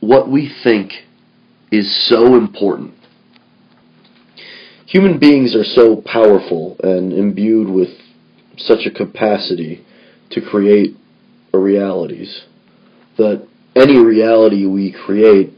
what 0.00 0.30
we 0.30 0.52
think 0.62 0.92
is 1.70 2.08
so 2.08 2.34
important. 2.34 2.94
Human 4.86 5.18
beings 5.18 5.54
are 5.54 5.64
so 5.64 5.96
powerful 5.96 6.76
and 6.82 7.12
imbued 7.12 7.68
with 7.68 7.88
such 8.56 8.86
a 8.86 8.90
capacity 8.90 9.84
to 10.30 10.40
create 10.40 10.96
realities 11.52 12.44
that 13.16 13.46
any 13.74 13.98
reality 13.98 14.66
we 14.66 14.92
create 14.92 15.52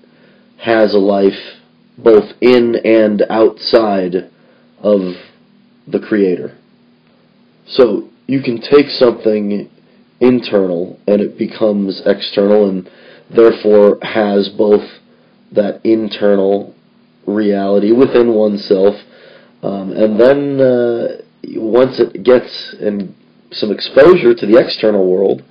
has 0.58 0.94
a 0.94 0.98
life 0.98 1.58
both 1.96 2.32
in 2.40 2.76
and 2.84 3.22
outside 3.28 4.30
of 4.80 5.00
the 5.86 5.98
creator. 5.98 6.56
So 7.66 8.08
you 8.26 8.42
can 8.42 8.60
take 8.60 8.88
something 8.88 9.70
internal 10.20 10.98
and 11.06 11.20
it 11.20 11.38
becomes 11.38 12.02
external 12.06 12.68
and 12.68 12.88
therefore 13.34 13.98
has 14.02 14.48
both 14.48 14.84
that 15.52 15.80
internal 15.84 16.74
reality 17.26 17.92
within 17.92 18.34
oneself 18.34 18.94
um, 19.62 19.92
and 19.92 20.20
then 20.20 20.60
uh, 20.60 21.08
once 21.56 21.98
it 22.00 22.22
gets 22.22 22.74
in 22.80 23.14
some 23.50 23.70
exposure 23.70 24.34
to 24.34 24.46
the 24.46 24.58
external 24.58 25.10
world 25.10 25.42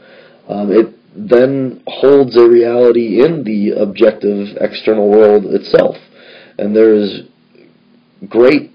um, 0.47 0.71
it 0.71 0.97
then 1.17 1.81
holds 1.87 2.37
a 2.37 2.47
reality 2.47 3.23
in 3.23 3.43
the 3.43 3.71
objective 3.71 4.55
external 4.61 5.09
world 5.09 5.45
itself. 5.45 5.95
And 6.59 6.75
there's 6.75 7.23
great 8.29 8.71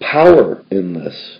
power 0.00 0.64
in 0.70 0.94
this. 0.94 1.38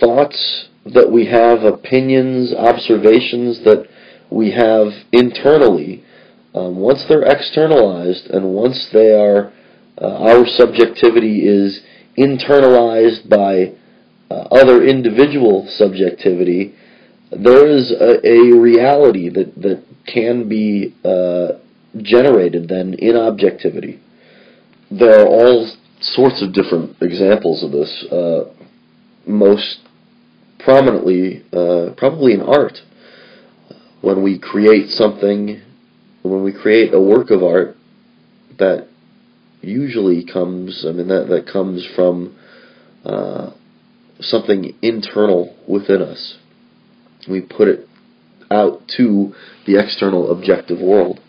Thoughts 0.00 0.68
that 0.86 1.12
we 1.12 1.26
have, 1.26 1.64
opinions, 1.64 2.54
observations 2.54 3.62
that 3.64 3.87
we 4.30 4.52
have 4.52 4.88
internally, 5.12 6.04
um, 6.54 6.76
once 6.76 7.04
they're 7.04 7.22
externalized 7.22 8.26
and 8.26 8.54
once 8.54 8.88
they 8.92 9.12
are, 9.12 9.52
uh, 10.00 10.06
our 10.06 10.46
subjectivity 10.46 11.46
is 11.46 11.82
internalized 12.16 13.28
by 13.28 13.74
uh, 14.30 14.34
other 14.50 14.84
individual 14.84 15.66
subjectivity, 15.68 16.74
there 17.30 17.68
is 17.68 17.90
a, 17.92 18.26
a, 18.26 18.58
reality 18.58 19.28
that, 19.28 19.54
that 19.56 19.82
can 20.06 20.48
be 20.48 20.94
uh, 21.04 21.58
generated 22.02 22.68
then 22.68 22.94
in 22.94 23.16
objectivity. 23.16 24.00
There 24.90 25.20
are 25.20 25.26
all 25.26 25.70
sorts 26.00 26.42
of 26.42 26.52
different 26.52 26.96
examples 27.02 27.62
of 27.62 27.72
this. 27.72 28.04
Uh, 28.10 28.52
most 29.26 29.80
prominently, 30.58 31.44
uh, 31.52 31.94
probably 31.96 32.32
in 32.32 32.40
art. 32.40 32.78
When 34.00 34.22
we 34.22 34.38
create 34.38 34.90
something, 34.90 35.60
when 36.22 36.42
we 36.42 36.52
create 36.52 36.94
a 36.94 37.00
work 37.00 37.30
of 37.30 37.42
art, 37.42 37.76
that 38.58 38.88
usually 39.60 40.24
comes, 40.24 40.84
I 40.86 40.92
mean, 40.92 41.08
that, 41.08 41.28
that 41.28 41.46
comes 41.46 41.86
from 41.96 42.36
uh, 43.04 43.50
something 44.20 44.76
internal 44.82 45.56
within 45.66 46.02
us. 46.02 46.38
We 47.28 47.40
put 47.40 47.68
it 47.68 47.88
out 48.50 48.88
to 48.96 49.34
the 49.66 49.76
external 49.76 50.30
objective 50.30 50.80
world, 50.80 51.20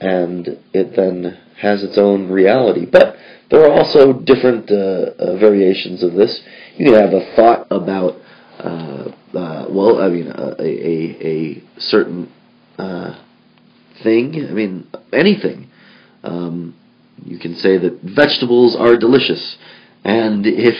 and 0.00 0.58
it 0.72 0.94
then 0.94 1.38
has 1.58 1.82
its 1.82 1.98
own 1.98 2.30
reality. 2.30 2.86
But 2.86 3.16
there 3.50 3.64
are 3.64 3.72
also 3.72 4.12
different 4.12 4.70
uh, 4.70 4.74
uh, 5.18 5.36
variations 5.38 6.02
of 6.02 6.14
this. 6.14 6.40
You 6.76 6.86
can 6.86 7.00
have 7.00 7.12
a 7.12 7.34
thought 7.36 7.66
about, 7.70 8.16
well, 9.72 10.00
I 10.00 10.08
mean, 10.08 10.28
a, 10.28 10.54
a, 10.60 11.26
a 11.26 11.80
certain 11.80 12.30
uh, 12.78 13.18
thing. 14.02 14.46
I 14.48 14.52
mean, 14.52 14.88
anything. 15.12 15.68
Um, 16.22 16.76
you 17.24 17.38
can 17.38 17.54
say 17.56 17.78
that 17.78 18.00
vegetables 18.02 18.76
are 18.76 18.96
delicious, 18.96 19.56
and 20.04 20.46
if 20.46 20.76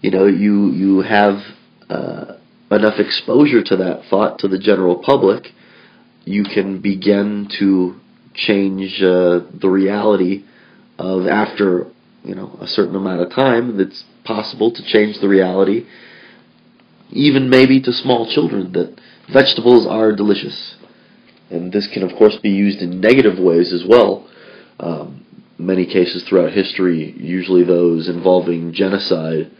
you 0.00 0.10
know 0.10 0.26
you 0.26 0.70
you 0.70 1.00
have 1.00 1.40
uh, 1.88 2.36
enough 2.70 2.98
exposure 2.98 3.62
to 3.62 3.76
that 3.76 4.04
thought 4.08 4.38
to 4.40 4.48
the 4.48 4.58
general 4.58 4.96
public, 4.96 5.52
you 6.24 6.44
can 6.44 6.80
begin 6.80 7.48
to 7.58 7.96
change 8.34 8.98
the 9.00 9.68
reality 9.68 10.44
of 10.98 11.26
after 11.26 11.86
you 12.24 12.34
know 12.34 12.56
a 12.60 12.66
certain 12.66 12.96
amount 12.96 13.20
of 13.20 13.30
time 13.30 13.76
that's 13.76 14.04
possible 14.24 14.72
to 14.72 14.82
change 14.82 15.18
the 15.20 15.28
reality 15.28 15.86
even 17.14 17.48
maybe 17.48 17.80
to 17.80 17.92
small 17.92 18.30
children 18.30 18.72
that 18.72 19.00
vegetables 19.32 19.86
are 19.86 20.12
delicious. 20.12 20.76
And 21.50 21.72
this 21.72 21.86
can 21.86 22.02
of 22.02 22.16
course 22.16 22.36
be 22.36 22.50
used 22.50 22.78
in 22.78 23.00
negative 23.00 23.38
ways 23.38 23.72
as 23.72 23.84
well. 23.86 24.28
Um, 24.80 25.24
many 25.56 25.86
cases 25.86 26.24
throughout 26.24 26.52
history 26.52 27.12
usually 27.12 27.64
those 27.64 28.08
involving 28.08 28.72
genocide 28.72 29.50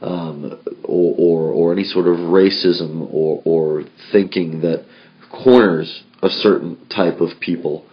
um, 0.00 0.58
or, 0.84 1.14
or, 1.18 1.52
or 1.52 1.72
any 1.72 1.84
sort 1.84 2.06
of 2.06 2.16
racism 2.16 3.12
or, 3.12 3.42
or 3.44 3.84
thinking 4.12 4.60
that 4.60 4.84
corners 5.30 6.04
a 6.22 6.30
certain 6.30 6.78
type 6.88 7.20
of 7.20 7.40
people. 7.40 7.84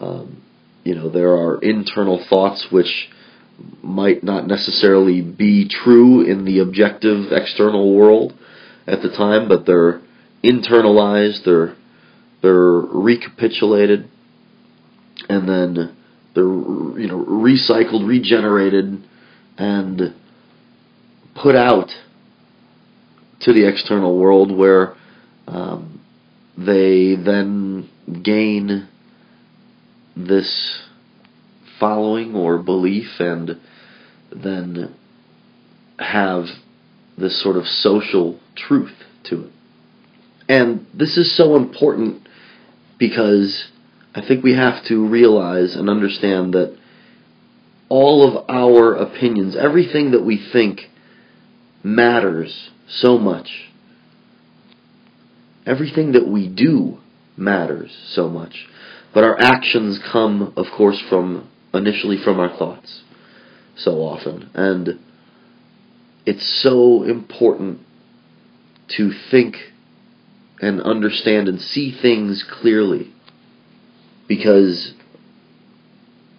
Um, 0.00 0.42
you 0.84 0.94
know 0.94 1.08
there 1.10 1.32
are 1.32 1.58
internal 1.58 2.24
thoughts 2.28 2.70
which 2.70 3.10
might 3.82 4.24
not 4.24 4.46
necessarily 4.46 5.20
be 5.20 5.68
true 5.68 6.22
in 6.22 6.44
the 6.44 6.60
objective 6.60 7.30
external 7.32 7.94
world 7.94 8.32
at 8.90 9.02
the 9.02 9.08
time, 9.08 9.48
but 9.48 9.64
they're 9.64 10.00
internalized, 10.42 11.44
they're 11.44 11.76
they're 12.42 12.70
recapitulated, 12.70 14.08
and 15.28 15.48
then 15.48 15.96
they're 16.34 16.44
you 16.44 17.06
know 17.06 17.24
recycled, 17.24 18.06
regenerated, 18.06 19.02
and 19.56 20.14
put 21.40 21.54
out 21.54 21.90
to 23.40 23.52
the 23.52 23.66
external 23.66 24.18
world 24.18 24.54
where 24.54 24.94
um, 25.46 26.00
they 26.58 27.14
then 27.14 27.88
gain 28.22 28.88
this 30.16 30.82
following 31.78 32.34
or 32.34 32.58
belief 32.58 33.08
and 33.18 33.58
then 34.30 34.94
have 35.98 36.44
this 37.20 37.40
sort 37.40 37.56
of 37.56 37.66
social 37.66 38.38
truth 38.54 38.94
to 39.24 39.44
it. 39.44 39.52
And 40.48 40.86
this 40.92 41.16
is 41.16 41.36
so 41.36 41.56
important 41.56 42.28
because 42.98 43.68
I 44.14 44.20
think 44.20 44.42
we 44.42 44.54
have 44.54 44.84
to 44.86 45.06
realize 45.06 45.76
and 45.76 45.88
understand 45.88 46.54
that 46.54 46.76
all 47.88 48.26
of 48.26 48.44
our 48.48 48.94
opinions, 48.94 49.56
everything 49.56 50.12
that 50.12 50.24
we 50.24 50.36
think 50.52 50.88
matters 51.82 52.70
so 52.88 53.18
much. 53.18 53.70
Everything 55.66 56.12
that 56.12 56.26
we 56.26 56.48
do 56.48 56.98
matters 57.36 57.96
so 58.08 58.28
much. 58.28 58.66
But 59.12 59.24
our 59.24 59.40
actions 59.40 59.98
come, 60.12 60.52
of 60.56 60.66
course, 60.76 61.00
from 61.08 61.48
initially 61.72 62.16
from 62.16 62.38
our 62.40 62.56
thoughts 62.56 63.02
so 63.76 63.98
often. 63.98 64.50
And 64.54 64.98
it's 66.26 66.46
so 66.62 67.02
important 67.02 67.80
to 68.88 69.12
think 69.30 69.56
and 70.60 70.80
understand 70.82 71.48
and 71.48 71.60
see 71.60 71.90
things 71.90 72.42
clearly. 72.42 73.12
Because 74.28 74.94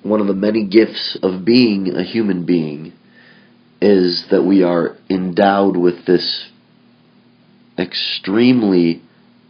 one 0.04 0.22
of 0.22 0.28
the 0.28 0.34
many 0.34 0.66
gifts 0.66 1.18
of 1.22 1.46
being 1.46 1.96
a 1.96 2.04
human 2.04 2.46
being 2.46 2.94
is 3.82 4.28
that 4.30 4.44
we 4.44 4.64
are 4.64 4.98
endowed 5.10 5.76
with 5.76 6.06
this 6.06 6.50
extremely 7.78 9.02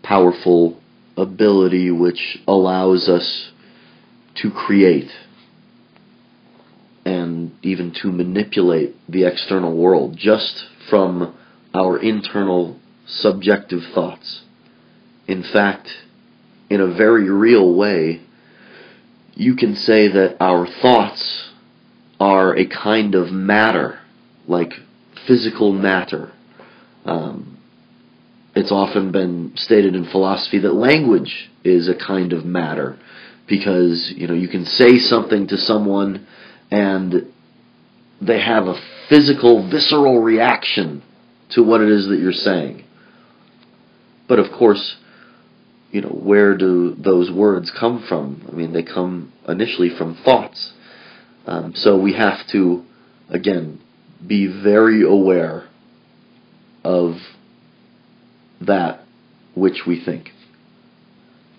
powerful 0.03 0.79
ability 1.17 1.91
which 1.91 2.39
allows 2.47 3.09
us 3.09 3.51
to 4.35 4.49
create 4.49 5.11
even 7.63 7.93
to 8.01 8.11
manipulate 8.11 8.95
the 9.07 9.25
external 9.25 9.75
world 9.75 10.17
just 10.17 10.65
from 10.89 11.35
our 11.73 11.97
internal 11.99 12.79
subjective 13.05 13.81
thoughts. 13.93 14.41
In 15.27 15.43
fact, 15.43 15.89
in 16.69 16.81
a 16.81 16.87
very 16.87 17.29
real 17.29 17.73
way, 17.75 18.21
you 19.35 19.55
can 19.55 19.75
say 19.75 20.07
that 20.07 20.37
our 20.39 20.67
thoughts 20.81 21.49
are 22.19 22.55
a 22.57 22.65
kind 22.67 23.15
of 23.15 23.31
matter, 23.31 23.99
like 24.47 24.73
physical 25.27 25.71
matter. 25.71 26.31
Um, 27.05 27.57
it's 28.55 28.71
often 28.71 29.11
been 29.11 29.53
stated 29.55 29.95
in 29.95 30.05
philosophy 30.05 30.59
that 30.59 30.73
language 30.73 31.49
is 31.63 31.87
a 31.87 31.95
kind 31.95 32.33
of 32.33 32.45
matter 32.45 32.97
because 33.47 34.13
you 34.15 34.27
know 34.27 34.33
you 34.33 34.47
can 34.47 34.65
say 34.65 34.97
something 34.99 35.47
to 35.47 35.57
someone 35.57 36.27
and 36.69 37.31
they 38.21 38.39
have 38.39 38.67
a 38.67 38.79
physical, 39.09 39.67
visceral 39.69 40.21
reaction 40.21 41.01
to 41.49 41.63
what 41.63 41.81
it 41.81 41.89
is 41.89 42.07
that 42.07 42.19
you're 42.19 42.31
saying. 42.31 42.85
But 44.27 44.39
of 44.39 44.51
course, 44.51 44.97
you 45.91 46.01
know, 46.01 46.09
where 46.09 46.55
do 46.55 46.95
those 46.95 47.29
words 47.31 47.71
come 47.71 48.05
from? 48.07 48.47
I 48.47 48.55
mean, 48.55 48.71
they 48.71 48.83
come 48.83 49.33
initially 49.47 49.89
from 49.89 50.15
thoughts. 50.15 50.71
Um, 51.45 51.73
so 51.75 51.97
we 51.97 52.13
have 52.13 52.47
to, 52.47 52.85
again, 53.29 53.81
be 54.25 54.47
very 54.47 55.01
aware 55.01 55.67
of 56.83 57.17
that 58.61 59.03
which 59.55 59.81
we 59.85 59.99
think. 60.03 60.31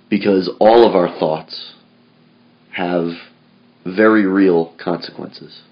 Because 0.08 0.48
all 0.60 0.86
of 0.86 0.94
our 0.94 1.18
thoughts 1.18 1.74
have 2.70 3.10
very 3.84 4.24
real 4.24 4.74
consequences. 4.78 5.62